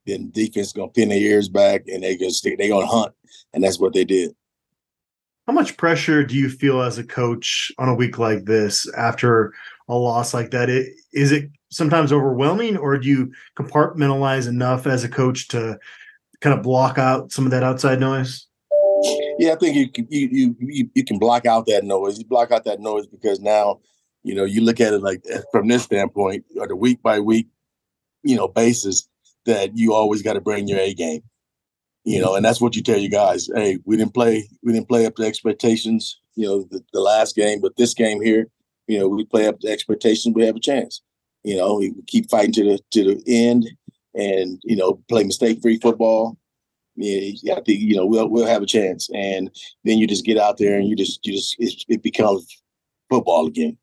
then 0.09 0.31
defense 0.31 0.67
is 0.67 0.73
gonna 0.73 0.89
pin 0.89 1.09
their 1.09 1.17
ears 1.17 1.49
back 1.49 1.83
and 1.87 2.03
they 2.03 2.17
gonna 2.17 2.31
stick, 2.31 2.57
they 2.57 2.69
gonna 2.69 2.85
hunt, 2.85 3.13
and 3.53 3.63
that's 3.63 3.79
what 3.79 3.93
they 3.93 4.05
did. 4.05 4.35
How 5.47 5.53
much 5.53 5.77
pressure 5.77 6.23
do 6.23 6.35
you 6.35 6.47
feel 6.47 6.81
as 6.81 6.99
a 6.99 7.03
coach 7.03 7.71
on 7.79 7.89
a 7.89 7.95
week 7.95 8.19
like 8.19 8.45
this 8.45 8.87
after 8.93 9.51
a 9.87 9.95
loss 9.95 10.31
like 10.31 10.51
that? 10.51 10.69
It, 10.69 10.93
is 11.11 11.31
it 11.31 11.49
sometimes 11.71 12.13
overwhelming, 12.13 12.77
or 12.77 12.97
do 12.99 13.07
you 13.07 13.31
compartmentalize 13.57 14.47
enough 14.47 14.85
as 14.85 15.03
a 15.03 15.09
coach 15.09 15.47
to 15.47 15.79
kind 16.41 16.55
of 16.55 16.63
block 16.63 16.99
out 16.99 17.31
some 17.31 17.45
of 17.45 17.51
that 17.51 17.63
outside 17.63 17.99
noise? 17.99 18.45
Yeah, 19.39 19.53
I 19.53 19.55
think 19.55 19.75
you 19.75 19.89
can, 19.89 20.05
you, 20.11 20.55
you 20.59 20.89
you 20.93 21.03
can 21.03 21.17
block 21.17 21.47
out 21.47 21.65
that 21.65 21.83
noise. 21.83 22.19
You 22.19 22.25
block 22.25 22.51
out 22.51 22.65
that 22.65 22.79
noise 22.79 23.07
because 23.07 23.39
now, 23.39 23.79
you 24.21 24.35
know, 24.35 24.43
you 24.43 24.61
look 24.61 24.79
at 24.79 24.93
it 24.93 25.01
like 25.01 25.25
from 25.51 25.67
this 25.67 25.81
standpoint, 25.81 26.45
or 26.57 26.67
the 26.67 26.75
week 26.75 27.01
by 27.01 27.19
week, 27.19 27.47
you 28.21 28.35
know, 28.35 28.47
basis 28.47 29.08
that 29.45 29.77
you 29.77 29.93
always 29.93 30.21
got 30.21 30.33
to 30.33 30.41
bring 30.41 30.67
your 30.67 30.79
A 30.79 30.93
game. 30.93 31.21
You 32.05 32.21
know, 32.21 32.35
and 32.35 32.43
that's 32.43 32.61
what 32.61 32.75
you 32.75 32.81
tell 32.81 32.97
you 32.97 33.09
guys. 33.09 33.49
Hey, 33.53 33.77
we 33.85 33.97
didn't 33.97 34.13
play, 34.13 34.47
we 34.63 34.73
didn't 34.73 34.87
play 34.87 35.05
up 35.05 35.15
to 35.15 35.23
expectations. 35.23 36.19
You 36.35 36.47
know, 36.47 36.67
the, 36.71 36.81
the 36.93 37.01
last 37.01 37.35
game, 37.35 37.59
but 37.61 37.75
this 37.75 37.93
game 37.93 38.21
here, 38.21 38.47
you 38.87 38.97
know, 38.97 39.07
we 39.07 39.25
play 39.25 39.47
up 39.47 39.59
to 39.59 39.67
expectations. 39.67 40.33
We 40.33 40.45
have 40.45 40.55
a 40.55 40.61
chance. 40.61 41.01
You 41.43 41.57
know, 41.57 41.75
we 41.75 41.93
keep 42.07 42.29
fighting 42.29 42.53
to 42.53 42.63
the 42.63 42.79
to 42.91 43.03
the 43.03 43.23
end, 43.27 43.69
and 44.15 44.59
you 44.63 44.75
know, 44.75 45.01
play 45.09 45.23
mistake 45.23 45.61
free 45.61 45.77
football 45.77 46.37
yeah, 46.99 47.53
I 47.55 47.61
think 47.61 47.79
you 47.81 47.95
know 47.95 48.05
we'll 48.05 48.27
we'll 48.27 48.47
have 48.47 48.61
a 48.61 48.67
chance, 48.67 49.09
and 49.13 49.49
then 49.83 49.97
you 49.97 50.07
just 50.07 50.25
get 50.25 50.37
out 50.37 50.57
there 50.57 50.77
and 50.77 50.87
you 50.87 50.95
just 50.95 51.25
you 51.25 51.33
just 51.33 51.55
it, 51.59 51.83
it 51.87 52.03
becomes 52.03 52.61
football 53.09 53.47
again, 53.47 53.77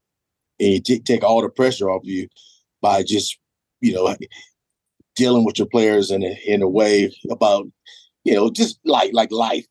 and 0.60 0.68
you 0.68 0.80
t- 0.80 1.00
take 1.00 1.24
all 1.24 1.40
the 1.42 1.48
pressure 1.48 1.88
off 1.88 2.02
you 2.04 2.28
by 2.82 3.02
just 3.02 3.38
you 3.80 3.94
know 3.94 4.14
dealing 5.16 5.44
with 5.44 5.58
your 5.58 5.66
players 5.66 6.10
in 6.10 6.22
a, 6.22 6.38
in 6.46 6.62
a 6.62 6.68
way 6.68 7.12
about 7.30 7.66
you 8.24 8.34
know 8.34 8.50
just 8.50 8.78
like 8.84 9.10
like 9.12 9.32
life. 9.32 9.66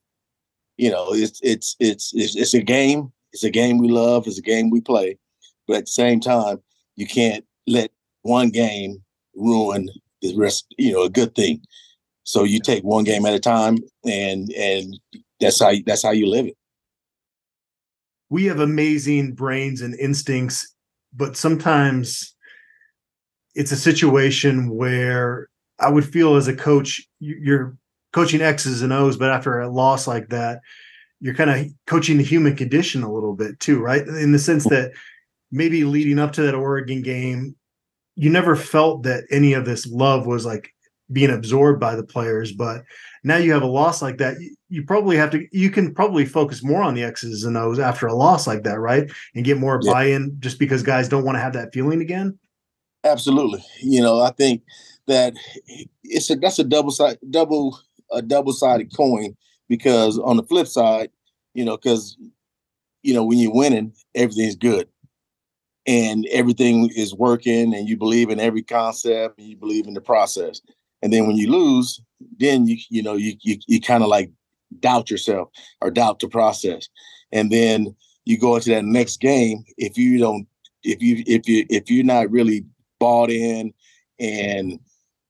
You 0.78 0.92
know, 0.92 1.14
it's 1.14 1.40
it's 1.42 1.76
it's 1.80 2.14
it's, 2.14 2.36
it's 2.36 2.54
a 2.54 2.62
game. 2.62 3.12
It's 3.32 3.44
a 3.44 3.50
game 3.50 3.78
we 3.78 3.90
love. 3.90 4.28
It's 4.28 4.40
a 4.40 4.42
game 4.42 4.70
we 4.70 4.82
play, 4.82 5.18
but 5.68 5.78
at 5.78 5.86
the 5.86 5.92
same 5.92 6.20
time, 6.20 6.58
you 6.96 7.08
can't 7.08 7.46
let 7.68 7.92
one 8.24 8.50
game 8.50 9.04
ruin 9.36 9.88
the 10.22 10.36
rest. 10.36 10.66
You 10.78 10.94
know, 10.94 11.04
a 11.04 11.10
good 11.10 11.36
thing. 11.36 11.62
So 12.24 12.44
you 12.44 12.60
take 12.60 12.84
one 12.84 13.04
game 13.04 13.26
at 13.26 13.34
a 13.34 13.40
time, 13.40 13.78
and 14.04 14.52
and 14.52 15.00
that's 15.40 15.62
how 15.62 15.72
that's 15.86 16.04
how 16.04 16.12
you 16.12 16.28
live 16.28 16.48
it. 16.48 16.58
We 18.30 18.46
have 18.46 18.60
amazing 18.60 19.34
brains 19.34 19.82
and 19.82 19.98
instincts, 20.00 20.74
but 21.14 21.38
sometimes 21.38 22.35
it's 23.56 23.72
a 23.72 23.78
situation 23.78 24.70
where 24.70 25.50
I 25.80 25.90
would 25.90 26.06
feel 26.06 26.36
as 26.36 26.48
a 26.48 26.56
coach, 26.56 27.06
you're 27.20 27.78
coaching 28.14 28.42
X's 28.42 28.82
and 28.82 28.94
O's, 28.94 29.18
but 29.18 29.32
after 29.32 29.60
a 29.60 29.70
loss 29.70 30.08
like 30.08 30.30
that, 30.30 30.62
you're 31.20 31.34
kind 31.34 31.50
of 31.50 31.68
coaching 31.88 32.18
the 32.18 32.24
human 32.24 32.56
condition 32.56 33.04
a 33.04 33.12
little 33.12 33.34
bit 33.34 33.60
too, 33.60 33.80
right? 33.80 34.06
In 34.08 34.32
the 34.32 34.40
sense 34.40 34.66
that 34.66 34.92
maybe 35.52 35.84
leading 35.84 36.20
up 36.20 36.34
to 36.34 36.44
that 36.44 36.56
Oregon 36.56 37.02
game, 37.02 37.56
you 38.16 38.30
never 38.30 38.56
felt 38.56 39.04
that 39.04 39.24
any 39.32 39.54
of 39.54 39.66
this 39.66 39.88
love 39.88 40.28
was 40.28 40.46
like 40.46 40.74
being 41.12 41.30
absorbed 41.30 41.80
by 41.80 41.96
the 41.96 42.04
players. 42.04 42.52
But 42.52 42.84
now 43.24 43.38
you 43.38 43.54
have 43.54 43.62
a 43.64 43.68
loss 43.68 44.02
like 44.02 44.18
that, 44.18 44.38
you, 44.70 44.84
probably 44.84 45.18
have 45.18 45.32
to 45.32 45.46
you 45.52 45.70
can 45.70 45.94
probably 45.94 46.26
focus 46.26 46.64
more 46.64 46.84
on 46.84 46.94
the 46.94 47.04
X's 47.04 47.44
and 47.44 47.58
O's 47.58 47.80
after 47.80 48.08
a 48.08 48.14
loss 48.14 48.48
like 48.48 48.64
that, 48.64 48.80
right? 48.80 49.10
And 49.34 49.46
get 49.46 49.58
more 49.58 49.80
yeah. 49.82 49.92
buy-in 49.92 50.38
just 50.40 50.60
because 50.60 50.84
guys 50.84 51.10
don't 51.10 51.26
want 51.26 51.36
to 51.36 51.42
have 51.42 51.54
that 51.54 51.74
feeling 51.74 52.02
again. 52.02 52.38
Absolutely. 53.06 53.64
You 53.82 54.02
know, 54.02 54.22
I 54.22 54.32
think 54.32 54.64
that 55.08 55.36
it's 56.04 56.30
a 56.32 56.36
that's 56.36 56.60
a 56.60 56.64
double 56.64 56.92
side 56.92 57.20
double 57.30 57.80
a 58.12 58.22
double 58.22 58.54
sided 58.54 58.96
coin 58.96 59.36
because 59.70 60.18
on 60.20 60.38
the 60.38 60.44
flip 60.44 60.68
side, 60.68 61.12
you 61.54 61.66
know, 61.66 61.78
because 61.78 62.18
you 63.04 63.14
know 63.14 63.26
when 63.26 63.40
you're 63.40 63.54
winning, 63.54 63.94
everything's 64.16 64.56
good, 64.56 64.88
and 65.88 66.28
everything 66.32 66.90
is 66.96 67.14
working, 67.16 67.74
and 67.76 67.88
you 67.88 67.98
believe 67.98 68.30
in 68.30 68.40
every 68.40 68.64
concept, 68.64 69.40
and 69.40 69.48
you 69.48 69.58
believe 69.58 69.88
in 69.88 69.94
the 69.94 70.02
process. 70.02 70.62
And 71.02 71.14
then 71.14 71.28
when 71.28 71.38
you 71.38 71.52
lose, 71.52 72.02
then 72.40 72.68
you 72.68 72.78
you 72.90 73.04
know 73.04 73.16
you 73.16 73.36
you, 73.42 73.58
you 73.68 73.82
kind 73.82 74.04
of 74.04 74.10
like 74.10 74.32
doubt 74.80 75.12
yourself 75.12 75.50
or 75.82 75.92
doubt 75.92 76.20
the 76.20 76.28
process, 76.30 76.90
and 77.32 77.52
then 77.52 77.96
you 78.26 78.38
go 78.40 78.56
into 78.56 78.72
that 78.72 78.86
next 78.86 79.20
game 79.22 79.64
if 79.78 79.98
you 79.98 80.20
don't 80.20 80.48
if 80.84 81.02
you 81.02 81.24
if 81.28 81.48
you 81.50 81.66
if 81.70 81.90
you're 81.92 82.06
not 82.06 82.32
really 82.32 82.66
bought 83.06 83.30
in 83.30 83.72
and 84.20 84.80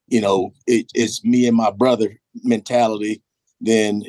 you 0.08 0.22
know 0.22 0.54
it, 0.66 0.90
it's 0.94 1.26
me 1.26 1.46
and 1.46 1.58
my 1.58 1.72
brother 1.72 2.10
mentality 2.44 3.22
then 3.60 4.02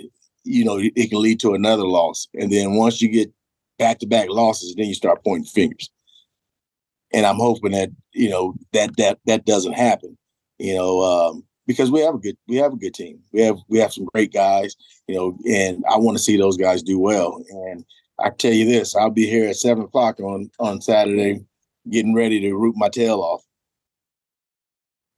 you 0.45 0.65
know 0.65 0.79
it 0.79 1.11
can 1.11 1.21
lead 1.21 1.41
to 1.41 1.55
another 1.55 1.85
loss. 1.85 2.29
And 2.35 2.53
then 2.53 2.77
once 2.77 3.03
you 3.03 3.09
get 3.09 3.33
back 3.79 3.99
to 3.99 4.07
back 4.07 4.29
losses 4.29 4.75
then 4.77 4.87
you 4.87 4.95
start 4.95 5.25
pointing 5.25 5.47
fingers. 5.47 5.91
And 7.13 7.27
i'm 7.27 7.37
hoping 7.49 7.73
that 7.73 7.91
you 8.13 8.31
know 8.31 8.55
that 8.73 8.97
that 8.99 9.19
that 9.27 9.47
doesn't 9.47 9.73
happen 9.73 10.17
you 10.59 10.75
know 10.77 11.03
um, 11.03 11.45
because 11.67 11.91
we 11.91 12.01
have 12.01 12.15
a 12.15 12.19
good 12.19 12.37
we 12.47 12.57
have 12.57 12.73
a 12.73 12.83
good 12.85 12.95
team. 12.95 13.19
We 13.33 13.41
have 13.41 13.59
we 13.69 13.79
have 13.79 13.93
some 13.93 14.09
great 14.15 14.33
guys 14.33 14.77
you 15.09 15.15
know 15.17 15.37
and 15.49 15.85
i 15.91 15.97
want 15.97 16.17
to 16.17 16.23
see 16.23 16.37
those 16.37 16.57
guys 16.57 16.83
do 16.83 16.99
well. 16.99 17.43
And 17.51 17.85
i 18.19 18.31
tell 18.31 18.53
you 18.53 18.67
this 18.67 18.95
i'll 18.97 19.11
be 19.11 19.27
here 19.27 19.49
at 19.49 19.57
seven 19.57 19.85
o'clock 19.85 20.21
on 20.21 20.51
on 20.59 20.81
saturday 20.81 21.45
getting 21.91 22.15
ready 22.15 22.41
to 22.41 22.55
root 22.55 22.75
my 22.77 22.89
tail 22.89 23.21
off 23.21 23.46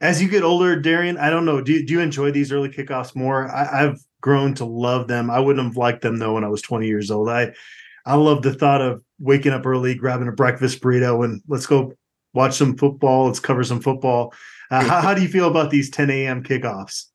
as 0.00 0.22
you 0.22 0.28
get 0.28 0.44
older, 0.44 0.78
Darian, 0.80 1.18
I 1.18 1.30
don't 1.30 1.44
know. 1.44 1.60
Do 1.60 1.72
you, 1.72 1.86
do 1.86 1.94
you 1.94 2.00
enjoy 2.00 2.30
these 2.30 2.52
early 2.52 2.68
kickoffs 2.68 3.16
more? 3.16 3.50
I, 3.54 3.82
have 3.82 4.00
grown 4.20 4.54
to 4.54 4.64
love 4.64 5.08
them. 5.08 5.30
I 5.30 5.40
wouldn't 5.40 5.66
have 5.66 5.76
liked 5.76 6.02
them 6.02 6.18
though 6.18 6.34
when 6.34 6.44
I 6.44 6.48
was 6.48 6.62
20 6.62 6.86
years 6.86 7.10
old. 7.10 7.28
I 7.28 7.52
I 8.06 8.14
love 8.14 8.42
the 8.42 8.54
thought 8.54 8.80
of 8.80 9.02
waking 9.18 9.52
up 9.52 9.66
early, 9.66 9.94
grabbing 9.94 10.28
a 10.28 10.32
breakfast 10.32 10.80
burrito, 10.80 11.24
and 11.24 11.42
let's 11.46 11.66
go 11.66 11.92
watch 12.32 12.54
some 12.54 12.76
football. 12.76 13.26
Let's 13.26 13.40
cover 13.40 13.62
some 13.64 13.80
football. 13.80 14.32
Uh, 14.70 14.82
how, 14.82 15.00
how 15.00 15.14
do 15.14 15.20
you 15.20 15.28
feel 15.28 15.48
about 15.48 15.70
these 15.70 15.90
10 15.90 16.10
a.m. 16.10 16.42
kickoffs? 16.42 17.06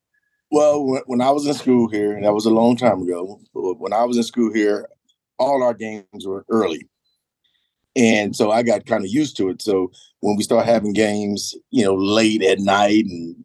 Well, 0.51 1.01
when 1.07 1.21
I 1.21 1.31
was 1.31 1.47
in 1.47 1.55
school 1.55 1.89
here, 1.89 2.15
and 2.15 2.23
that 2.25 2.33
was 2.33 2.45
a 2.45 2.51
long 2.51 2.77
time 2.77 3.01
ago. 3.01 3.39
When 3.53 3.91
I 3.91 4.03
was 4.03 4.17
in 4.17 4.23
school 4.23 4.53
here, 4.53 4.87
all 5.39 5.63
our 5.63 5.73
games 5.73 6.27
were 6.27 6.45
early. 6.49 6.87
And 7.95 8.35
so 8.35 8.51
I 8.51 8.63
got 8.63 8.85
kind 8.85 9.03
of 9.03 9.12
used 9.12 9.38
to 9.38 9.50
it. 9.50 9.62
So 9.62 9.91
when 10.21 10.35
we 10.35 10.43
start 10.43 10.65
having 10.65 10.93
games, 10.93 11.55
you 11.69 11.83
know, 11.83 11.95
late 11.95 12.41
at 12.43 12.59
night 12.59 13.05
and 13.05 13.35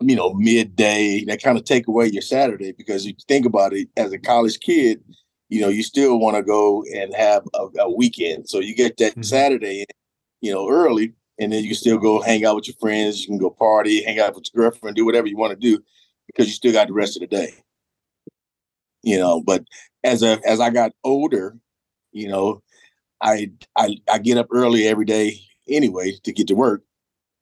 you 0.00 0.16
know 0.16 0.34
midday, 0.34 1.24
that 1.26 1.42
kind 1.42 1.56
of 1.56 1.64
take 1.64 1.86
away 1.88 2.06
your 2.08 2.22
Saturday 2.22 2.72
because 2.72 3.06
you 3.06 3.14
think 3.28 3.46
about 3.46 3.72
it 3.72 3.88
as 3.96 4.12
a 4.12 4.18
college 4.18 4.60
kid, 4.60 5.02
you 5.48 5.60
know, 5.60 5.68
you 5.68 5.82
still 5.82 6.18
want 6.18 6.36
to 6.36 6.42
go 6.42 6.84
and 6.94 7.14
have 7.14 7.44
a, 7.54 7.68
a, 7.80 7.90
weekend. 7.90 8.48
So 8.48 8.58
you 8.58 8.74
get 8.74 8.96
that 8.98 9.12
mm-hmm. 9.12 9.22
Saturday, 9.22 9.86
you 10.40 10.52
know, 10.52 10.68
early, 10.68 11.14
and 11.38 11.52
then 11.52 11.62
you 11.62 11.70
can 11.70 11.76
still 11.76 11.98
go 11.98 12.20
hang 12.20 12.44
out 12.44 12.56
with 12.56 12.66
your 12.66 12.76
friends. 12.80 13.20
You 13.20 13.28
can 13.28 13.38
go 13.38 13.50
party, 13.50 14.02
hang 14.02 14.18
out 14.18 14.34
with 14.34 14.46
your 14.52 14.64
girlfriend, 14.64 14.96
do 14.96 15.04
whatever 15.04 15.28
you 15.28 15.36
want 15.36 15.52
to 15.52 15.56
do 15.56 15.82
because 16.26 16.46
you 16.46 16.52
still 16.52 16.72
got 16.72 16.88
the 16.88 16.92
rest 16.92 17.16
of 17.16 17.20
the 17.20 17.26
day. 17.28 17.54
You 19.02 19.18
know, 19.18 19.40
but 19.40 19.64
as 20.02 20.22
a 20.22 20.40
as 20.44 20.58
I 20.58 20.70
got 20.70 20.92
older, 21.04 21.56
you 22.10 22.28
know, 22.28 22.62
I 23.22 23.50
I 23.76 23.96
I 24.10 24.18
get 24.18 24.38
up 24.38 24.48
early 24.50 24.86
every 24.86 25.04
day 25.04 25.40
anyway 25.68 26.12
to 26.24 26.32
get 26.32 26.46
to 26.48 26.54
work. 26.54 26.82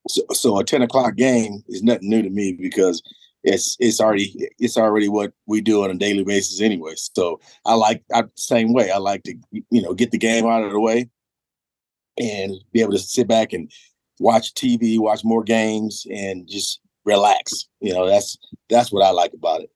So, 0.09 0.23
so 0.33 0.59
a 0.59 0.65
ten 0.65 0.83
o'clock 0.83 1.17
game 1.17 1.63
is 1.69 1.83
nothing 1.83 2.09
new 2.11 2.23
to 2.23 2.31
me 2.31 2.53
because 2.53 3.03
it's 3.43 3.77
it's 3.79 4.01
already 4.01 4.49
it's 4.59 4.77
already 4.77 5.09
what 5.09 5.33
we 5.47 5.61
do 5.61 5.85
on 5.85 5.91
a 5.91 5.95
daily 5.95 6.25
basis 6.25 6.61
anyway. 6.61 6.95
So 6.97 7.41
I 7.65 7.75
like 7.75 8.03
I 8.13 8.25
same 8.37 8.73
way. 8.73 8.91
I 8.91 8.99
like 8.99 9.23
to 9.25 9.35
you 9.51 9.83
know 9.83 9.95
get 9.95 10.11
the 10.11 10.19
game 10.19 10.47
out 10.47 10.65
of 10.65 10.73
the 10.73 10.81
way 10.81 11.09
and 12.19 12.55
be 12.73 12.81
able 12.81 12.93
to 12.93 12.99
sit 12.99 13.29
back 13.29 13.53
and 13.53 13.71
watch 14.21 14.55
TV, 14.55 14.99
watch 14.99 15.25
more 15.25 15.43
games, 15.43 16.07
and 16.11 16.49
just 16.49 16.81
relax. 17.05 17.69
You 17.81 17.93
know, 17.93 18.07
that's 18.07 18.39
that's 18.69 18.93
what 18.93 19.05
I 19.05 19.11
like 19.11 19.33
about 19.35 19.63
it. 19.63 19.71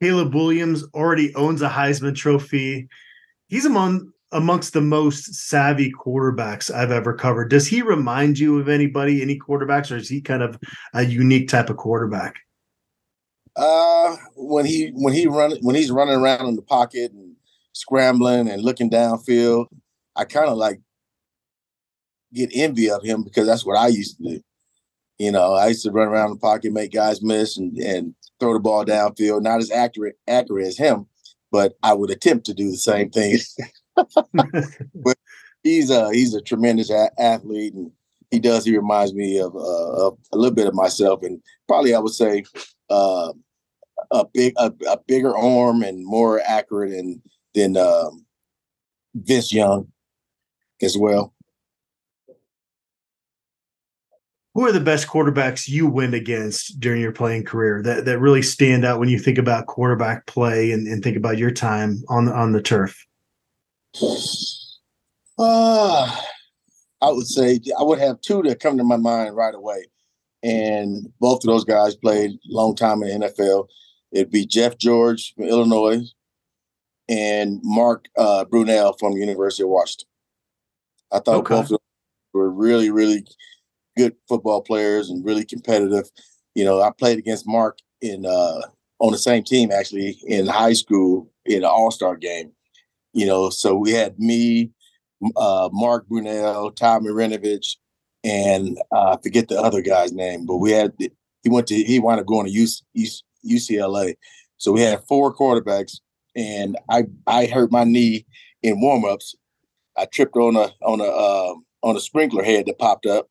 Caleb 0.00 0.34
Williams 0.34 0.84
already 0.94 1.34
owns 1.34 1.60
a 1.60 1.68
Heisman 1.68 2.14
Trophy. 2.14 2.88
He's 3.48 3.64
among 3.64 4.12
amongst 4.32 4.72
the 4.72 4.80
most 4.80 5.34
savvy 5.34 5.92
quarterbacks 5.92 6.72
I've 6.72 6.90
ever 6.90 7.14
covered. 7.14 7.48
Does 7.48 7.66
he 7.66 7.82
remind 7.82 8.38
you 8.38 8.58
of 8.58 8.68
anybody, 8.68 9.22
any 9.22 9.38
quarterbacks, 9.38 9.90
or 9.90 9.96
is 9.96 10.08
he 10.08 10.20
kind 10.20 10.42
of 10.42 10.58
a 10.94 11.04
unique 11.04 11.48
type 11.48 11.70
of 11.70 11.76
quarterback? 11.76 12.36
Uh, 13.56 14.16
when 14.36 14.64
he 14.64 14.90
when 14.94 15.12
he 15.12 15.26
run 15.26 15.56
when 15.62 15.74
he's 15.74 15.90
running 15.90 16.14
around 16.14 16.46
in 16.46 16.56
the 16.56 16.62
pocket 16.62 17.10
and 17.12 17.34
scrambling 17.72 18.48
and 18.48 18.62
looking 18.62 18.90
downfield, 18.90 19.66
I 20.14 20.24
kind 20.24 20.48
of 20.48 20.56
like 20.56 20.80
get 22.32 22.50
envy 22.52 22.90
of 22.90 23.02
him 23.02 23.24
because 23.24 23.46
that's 23.46 23.64
what 23.64 23.78
I 23.78 23.88
used 23.88 24.18
to 24.18 24.22
do. 24.24 24.40
You 25.18 25.32
know, 25.32 25.54
I 25.54 25.68
used 25.68 25.84
to 25.84 25.90
run 25.90 26.06
around 26.06 26.30
the 26.30 26.36
pocket, 26.36 26.72
make 26.72 26.92
guys 26.92 27.22
miss, 27.22 27.56
and 27.56 27.76
and 27.78 28.14
throw 28.38 28.52
the 28.52 28.60
ball 28.60 28.84
downfield. 28.84 29.42
Not 29.42 29.58
as 29.58 29.70
accurate 29.70 30.16
accurate 30.28 30.66
as 30.66 30.78
him, 30.78 31.06
but 31.50 31.74
I 31.82 31.94
would 31.94 32.10
attempt 32.10 32.46
to 32.46 32.54
do 32.54 32.70
the 32.70 32.76
same 32.76 33.10
thing. 33.10 33.38
but 34.94 35.18
he's 35.62 35.90
a 35.90 36.12
he's 36.12 36.34
a 36.34 36.40
tremendous 36.40 36.90
a- 36.90 37.10
athlete, 37.18 37.74
and 37.74 37.90
he 38.30 38.38
does. 38.38 38.64
He 38.64 38.76
reminds 38.76 39.14
me 39.14 39.38
of, 39.38 39.54
uh, 39.54 40.06
of, 40.06 40.18
a 40.32 40.36
little 40.36 40.54
bit 40.54 40.66
of 40.66 40.74
myself, 40.74 41.22
and 41.22 41.40
probably 41.66 41.94
I 41.94 41.98
would 41.98 42.12
say 42.12 42.44
uh, 42.90 43.32
a 44.10 44.24
big 44.32 44.54
a, 44.56 44.72
a, 44.88 44.98
bigger 45.06 45.36
arm 45.36 45.82
and 45.82 46.04
more 46.04 46.40
accurate 46.46 46.92
and 46.92 47.20
than 47.54 47.76
um, 47.76 48.24
Vince 49.14 49.52
Young 49.52 49.88
as 50.82 50.96
well. 50.96 51.34
Who 54.54 54.66
are 54.66 54.72
the 54.72 54.80
best 54.80 55.06
quarterbacks 55.06 55.68
you 55.68 55.86
went 55.86 56.14
against 56.14 56.80
during 56.80 57.00
your 57.00 57.12
playing 57.12 57.44
career 57.44 57.80
that, 57.84 58.06
that 58.06 58.18
really 58.18 58.42
stand 58.42 58.84
out 58.84 58.98
when 58.98 59.08
you 59.08 59.18
think 59.18 59.38
about 59.38 59.66
quarterback 59.66 60.26
play 60.26 60.72
and, 60.72 60.88
and 60.88 61.02
think 61.02 61.16
about 61.16 61.38
your 61.38 61.52
time 61.52 62.02
on 62.08 62.28
on 62.28 62.52
the 62.52 62.62
turf? 62.62 63.07
Uh, 65.38 66.20
I 67.00 67.10
would 67.10 67.26
say 67.26 67.60
I 67.78 67.82
would 67.82 68.00
have 68.00 68.20
two 68.20 68.42
that 68.42 68.60
come 68.60 68.76
to 68.76 68.84
my 68.84 68.96
mind 68.96 69.36
right 69.36 69.54
away. 69.54 69.86
And 70.42 71.12
both 71.20 71.44
of 71.44 71.48
those 71.48 71.64
guys 71.64 71.94
played 71.96 72.30
a 72.30 72.38
long 72.46 72.74
time 72.74 73.02
in 73.02 73.20
the 73.20 73.28
NFL. 73.28 73.68
It'd 74.12 74.30
be 74.30 74.46
Jeff 74.46 74.78
George 74.78 75.34
from 75.34 75.44
Illinois 75.44 76.02
and 77.08 77.60
Mark 77.62 78.08
uh, 78.16 78.44
Brunell 78.50 78.98
from 78.98 79.14
the 79.14 79.20
University 79.20 79.62
of 79.62 79.70
Washington. 79.70 80.08
I 81.12 81.20
thought 81.20 81.36
okay. 81.36 81.54
both 81.54 81.64
of 81.64 81.68
them 81.70 81.78
were 82.34 82.50
really, 82.50 82.90
really 82.90 83.26
good 83.96 84.14
football 84.28 84.62
players 84.62 85.10
and 85.10 85.24
really 85.24 85.44
competitive. 85.44 86.10
You 86.54 86.64
know, 86.64 86.80
I 86.80 86.90
played 86.96 87.18
against 87.18 87.46
Mark 87.46 87.78
in 88.00 88.26
uh, 88.26 88.60
on 88.98 89.12
the 89.12 89.18
same 89.18 89.42
team 89.42 89.70
actually 89.72 90.18
in 90.26 90.46
high 90.46 90.72
school 90.72 91.30
in 91.46 91.58
an 91.58 91.64
All 91.64 91.90
Star 91.90 92.16
game, 92.16 92.52
you 93.12 93.26
know, 93.26 93.50
so 93.50 93.76
we 93.76 93.92
had 93.92 94.18
me, 94.18 94.70
uh, 95.36 95.68
Mark 95.72 96.08
Brunell, 96.08 96.74
Ty 96.74 96.98
Marinovich, 96.98 97.76
and 98.24 98.78
uh, 98.92 99.16
I 99.16 99.22
forget 99.22 99.48
the 99.48 99.60
other 99.60 99.82
guy's 99.82 100.12
name, 100.12 100.46
but 100.46 100.56
we 100.56 100.72
had 100.72 100.92
he 100.98 101.48
went 101.48 101.66
to 101.68 101.74
he 101.74 101.98
wound 101.98 102.20
up 102.20 102.26
going 102.26 102.46
to 102.46 102.52
UC, 102.52 102.82
UCLA. 103.46 104.16
So 104.56 104.72
we 104.72 104.80
had 104.80 105.04
four 105.04 105.34
quarterbacks, 105.34 106.00
and 106.36 106.76
I 106.90 107.04
I 107.26 107.46
hurt 107.46 107.72
my 107.72 107.84
knee 107.84 108.26
in 108.62 108.80
warmups. 108.82 109.34
I 109.96 110.06
tripped 110.06 110.36
on 110.36 110.56
a 110.56 110.72
on 110.82 111.00
a 111.00 111.04
uh, 111.04 111.54
on 111.82 111.96
a 111.96 112.00
sprinkler 112.00 112.42
head 112.44 112.66
that 112.66 112.78
popped 112.78 113.06
up. 113.06 113.28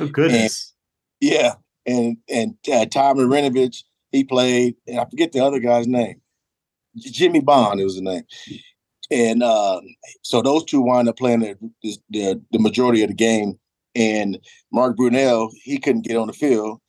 Oh 0.00 0.08
goodness! 0.08 0.74
And, 1.20 1.30
yeah, 1.30 1.54
and 1.86 2.16
and 2.28 2.56
uh, 2.72 2.86
Ty 2.86 3.14
Marinovich 3.14 3.84
he 4.12 4.24
played, 4.24 4.76
and 4.86 5.00
I 5.00 5.04
forget 5.04 5.32
the 5.32 5.44
other 5.44 5.58
guy's 5.58 5.88
name. 5.88 6.20
Jimmy 6.96 7.40
Bond, 7.40 7.80
was 7.80 7.96
the 7.96 8.02
name. 8.02 8.24
And 9.10 9.42
uh, 9.42 9.80
so 10.22 10.42
those 10.42 10.64
two 10.64 10.80
wind 10.80 11.08
up 11.08 11.16
playing 11.16 11.40
the, 11.40 11.98
the, 12.10 12.40
the 12.50 12.58
majority 12.58 13.02
of 13.02 13.08
the 13.08 13.14
game. 13.14 13.58
And 13.94 14.38
Mark 14.72 14.96
Brunell, 14.96 15.50
he 15.62 15.78
couldn't 15.78 16.06
get 16.06 16.16
on 16.16 16.26
the 16.26 16.32
field 16.32 16.80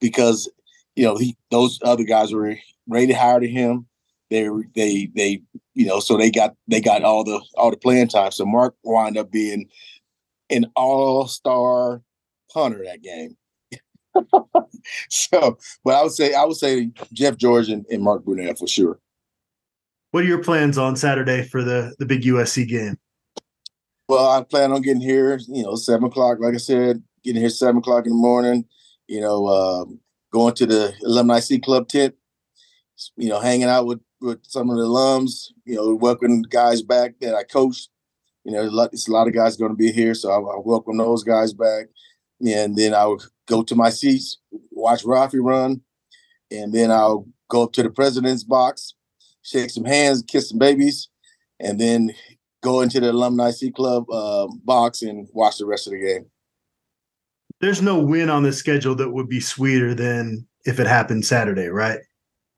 because 0.00 0.50
you 0.96 1.04
know 1.04 1.16
he 1.16 1.36
those 1.50 1.78
other 1.82 2.04
guys 2.04 2.32
were 2.32 2.56
rated 2.88 3.16
higher 3.16 3.40
than 3.40 3.50
him. 3.50 3.86
They 4.30 4.48
they 4.74 5.10
they 5.14 5.42
you 5.74 5.86
know 5.86 6.00
so 6.00 6.16
they 6.16 6.30
got 6.30 6.54
they 6.66 6.80
got 6.80 7.04
all 7.04 7.22
the 7.22 7.40
all 7.56 7.70
the 7.70 7.76
playing 7.76 8.08
time. 8.08 8.32
So 8.32 8.44
Mark 8.44 8.74
wound 8.82 9.16
up 9.16 9.30
being 9.30 9.68
an 10.50 10.66
all 10.74 11.28
star 11.28 12.02
punter 12.52 12.84
that 12.84 13.02
game. 13.02 13.36
so, 15.10 15.58
but 15.84 15.94
I 15.94 16.02
would 16.02 16.12
say 16.12 16.34
I 16.34 16.44
would 16.44 16.56
say 16.56 16.90
Jeff 17.12 17.36
George 17.36 17.68
and, 17.68 17.84
and 17.90 18.02
Mark 18.02 18.24
Brunell 18.24 18.58
for 18.58 18.66
sure. 18.66 18.98
What 20.10 20.24
are 20.24 20.26
your 20.26 20.42
plans 20.42 20.78
on 20.78 20.96
Saturday 20.96 21.42
for 21.44 21.62
the 21.62 21.94
the 21.98 22.06
big 22.06 22.22
USC 22.22 22.68
game? 22.68 22.98
Well, 24.08 24.28
I 24.28 24.42
plan 24.42 24.72
on 24.72 24.82
getting 24.82 25.02
here, 25.02 25.38
you 25.48 25.64
know, 25.64 25.74
seven 25.74 26.04
o'clock. 26.04 26.38
Like 26.40 26.54
I 26.54 26.58
said, 26.58 27.02
getting 27.24 27.40
here 27.40 27.50
seven 27.50 27.78
o'clock 27.78 28.06
in 28.06 28.12
the 28.12 28.18
morning. 28.18 28.64
You 29.08 29.20
know, 29.20 29.46
uh, 29.46 29.84
going 30.32 30.54
to 30.54 30.66
the 30.66 30.94
Alumni 31.04 31.40
C 31.40 31.58
Club 31.58 31.88
tent 31.88 32.14
you 33.16 33.28
know, 33.28 33.40
hanging 33.40 33.68
out 33.68 33.86
with 33.86 34.00
with 34.20 34.40
some 34.42 34.70
of 34.70 34.76
the 34.76 34.84
alums, 34.84 35.48
you 35.64 35.76
know, 35.76 35.94
welcoming 35.94 36.42
guys 36.42 36.82
back 36.82 37.18
that 37.20 37.34
I 37.34 37.42
coached. 37.42 37.90
You 38.44 38.52
know, 38.52 38.88
it's 38.92 39.08
a 39.08 39.12
lot 39.12 39.26
of 39.26 39.34
guys 39.34 39.56
going 39.56 39.72
to 39.72 39.76
be 39.76 39.92
here, 39.92 40.14
so 40.14 40.30
I, 40.30 40.36
I 40.36 40.60
welcome 40.64 40.96
those 40.96 41.24
guys 41.24 41.52
back. 41.52 41.86
And 42.40 42.76
then 42.76 42.94
I 42.94 43.06
would 43.06 43.22
go 43.46 43.62
to 43.62 43.74
my 43.74 43.90
seats, 43.90 44.38
watch 44.70 45.04
Ralphie 45.04 45.40
run, 45.40 45.82
and 46.50 46.72
then 46.72 46.90
I'll 46.90 47.26
go 47.48 47.64
up 47.64 47.72
to 47.72 47.82
the 47.82 47.90
president's 47.90 48.44
box, 48.44 48.94
shake 49.46 49.70
some 49.70 49.84
hands, 49.84 50.24
kiss 50.26 50.48
some 50.50 50.58
babies, 50.58 51.08
and 51.60 51.80
then 51.80 52.12
go 52.62 52.80
into 52.80 53.00
the 53.00 53.10
alumni 53.10 53.50
C 53.50 53.70
club 53.70 54.10
uh, 54.10 54.48
box 54.64 55.02
and 55.02 55.28
watch 55.32 55.58
the 55.58 55.66
rest 55.66 55.86
of 55.86 55.92
the 55.92 56.00
game. 56.00 56.26
There's 57.60 57.80
no 57.80 57.98
win 57.98 58.28
on 58.28 58.42
the 58.42 58.52
schedule 58.52 58.94
that 58.96 59.10
would 59.10 59.28
be 59.28 59.40
sweeter 59.40 59.94
than 59.94 60.46
if 60.66 60.78
it 60.80 60.86
happened 60.86 61.24
Saturday, 61.24 61.68
right? 61.68 62.00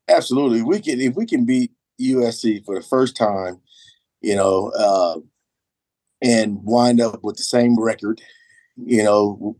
Absolutely. 0.08 0.62
We 0.62 0.80
can 0.80 1.00
if 1.00 1.14
we 1.14 1.26
can 1.26 1.44
beat 1.44 1.72
USC 2.00 2.64
for 2.64 2.74
the 2.74 2.86
first 2.86 3.16
time, 3.16 3.60
you 4.22 4.34
know, 4.34 4.70
uh, 4.70 5.20
and 6.22 6.58
wind 6.64 7.00
up 7.00 7.22
with 7.22 7.36
the 7.36 7.42
same 7.42 7.78
record, 7.78 8.20
you 8.76 9.04
know, 9.04 9.56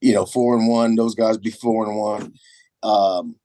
you 0.00 0.14
know, 0.14 0.24
four 0.24 0.56
and 0.56 0.68
one. 0.68 0.94
Those 0.94 1.14
guys 1.14 1.36
be 1.36 1.50
four 1.50 1.86
and 1.86 1.98
one. 1.98 2.34
Um, 2.82 3.36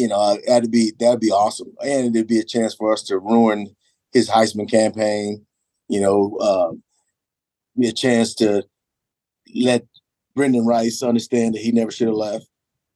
you 0.00 0.08
know, 0.08 0.38
that'd 0.46 0.70
be 0.70 0.92
that'd 0.98 1.20
be 1.20 1.30
awesome, 1.30 1.74
and 1.84 2.16
it'd 2.16 2.26
be 2.26 2.38
a 2.38 2.44
chance 2.44 2.74
for 2.74 2.90
us 2.90 3.02
to 3.02 3.18
ruin 3.18 3.76
his 4.14 4.30
Heisman 4.30 4.70
campaign. 4.70 5.44
You 5.88 6.00
know, 6.00 6.36
uh, 6.40 6.72
be 7.78 7.88
a 7.88 7.92
chance 7.92 8.34
to 8.36 8.64
let 9.54 9.84
Brenden 10.34 10.64
Rice 10.66 11.02
understand 11.02 11.54
that 11.54 11.60
he 11.60 11.70
never 11.70 11.90
should 11.90 12.06
have 12.06 12.16
left 12.16 12.46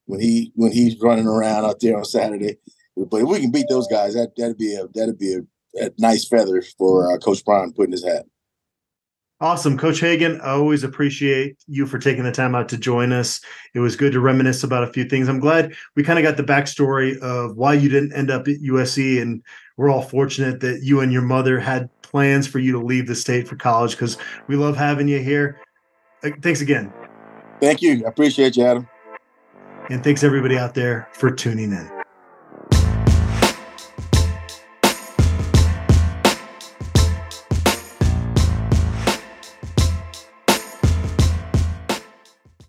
when 0.07 0.19
he 0.19 0.51
when 0.55 0.73
he's 0.73 0.99
running 0.99 1.27
around 1.27 1.67
out 1.67 1.81
there 1.81 1.99
on 1.99 2.07
Saturday. 2.07 2.57
But 2.97 3.21
if 3.21 3.29
we 3.29 3.41
can 3.41 3.51
beat 3.51 3.67
those 3.69 3.89
guys, 3.89 4.15
that 4.15 4.31
that'd 4.39 4.57
be 4.57 4.75
a 4.75 4.87
that'd 4.95 5.19
be 5.19 5.35
a, 5.35 5.85
a 5.85 5.91
nice 5.99 6.27
feather 6.27 6.63
for 6.79 7.13
uh, 7.13 7.19
Coach 7.19 7.45
Prime 7.45 7.73
putting 7.75 7.93
his 7.93 8.05
hat. 8.07 8.25
Awesome. 9.45 9.77
Coach 9.77 10.01
Hagan, 10.01 10.41
I 10.41 10.53
always 10.53 10.85
appreciate 10.85 11.59
you 11.67 11.85
for 11.85 11.99
taking 11.99 12.25
the 12.25 12.33
time 12.33 12.55
out 12.55 12.67
to 12.71 12.79
join 12.79 13.13
us. 13.13 13.43
It 13.75 13.81
was 13.81 13.95
good 13.95 14.13
to 14.13 14.21
reminisce 14.21 14.65
about 14.65 14.85
a 14.85 14.91
few 14.91 15.05
things. 15.05 15.29
I'm 15.29 15.39
glad 15.39 15.75
we 15.97 16.03
kind 16.03 16.19
of 16.19 16.23
got 16.23 16.39
the 16.39 16.43
backstory 16.43 17.19
of 17.19 17.55
why 17.55 17.75
you 17.75 17.91
didn't 17.91 18.15
end 18.15 18.31
up 18.31 18.49
at 18.49 18.63
USC. 18.63 19.21
And 19.21 19.43
we're 19.77 19.91
all 19.91 20.01
fortunate 20.01 20.61
that 20.61 20.83
you 20.83 21.01
and 21.01 21.13
your 21.13 21.21
mother 21.21 21.61
had 21.61 21.91
plans 22.01 22.47
for 22.47 22.59
you 22.59 22.73
to 22.73 22.79
leave 22.79 23.07
the 23.07 23.15
state 23.15 23.47
for 23.47 23.57
college 23.57 23.91
because 23.91 24.17
we 24.47 24.57
love 24.57 24.79
having 24.79 25.09
you 25.09 25.19
here. 25.19 25.61
Uh, 26.23 26.31
thanks 26.41 26.63
again. 26.63 26.91
Thank 27.61 27.83
you. 27.83 28.03
I 28.07 28.09
appreciate 28.09 28.57
you, 28.57 28.65
Adam. 28.65 28.89
And 29.91 30.03
thanks 30.03 30.25
everybody 30.25 30.57
out 30.57 30.73
there 30.73 31.07
for 31.13 31.31
tuning 31.31 31.71
in. 31.71 31.94